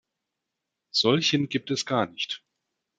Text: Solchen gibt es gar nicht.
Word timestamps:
Solchen 0.89 1.47
gibt 1.47 1.69
es 1.69 1.85
gar 1.85 2.07
nicht. 2.07 2.43